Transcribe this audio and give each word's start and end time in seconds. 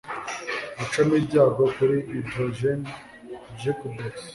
gucamo 0.77 1.13
ibyago 1.21 1.63
kuri 1.75 1.95
hydrogen 2.09 2.79
jukebox 3.59 4.15